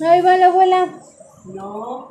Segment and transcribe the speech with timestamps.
[0.00, 0.88] Ahí va la abuela.
[1.44, 2.10] No.